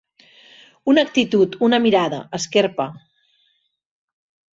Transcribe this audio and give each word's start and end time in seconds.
Una 0.93 1.01
actitud, 1.09 1.57
una 1.69 1.79
mirada, 1.83 2.21
esquerpa. 2.39 2.87